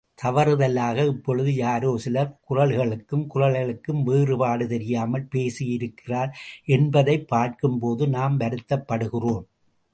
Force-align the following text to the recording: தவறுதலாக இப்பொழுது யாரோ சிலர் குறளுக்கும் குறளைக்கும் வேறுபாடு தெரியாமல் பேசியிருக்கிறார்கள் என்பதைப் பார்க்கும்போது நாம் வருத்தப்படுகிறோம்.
தவறுதலாக 0.23 1.05
இப்பொழுது 1.05 1.55
யாரோ 1.55 1.97
சிலர் 1.97 2.39
குறளுக்கும் 2.49 3.27
குறளைக்கும் 3.35 4.03
வேறுபாடு 4.03 4.67
தெரியாமல் 4.67 5.27
பேசியிருக்கிறார்கள் 5.35 6.31
என்பதைப் 6.65 7.27
பார்க்கும்போது 7.27 8.07
நாம் 8.07 8.39
வருத்தப்படுகிறோம். 8.39 9.43